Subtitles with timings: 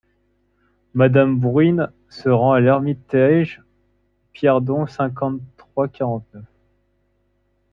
[0.95, 3.61] Madame Bruyn se rend à l’ermitaige
[4.33, 6.43] Pierdon cinquante-trois quarante-neuf.